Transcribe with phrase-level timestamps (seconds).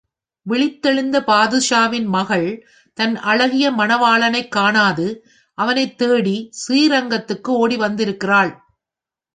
[0.49, 2.67] விழித்தெழுந்த பாதுஷாவின் மகள்
[2.93, 5.27] தன் அழகிய மணவாளனைக் காணாது,
[5.57, 8.65] அவனைத் தேடி ஸ்ரீரங்கத்துக்கு ஓடி வந்திருக்கிறாள்.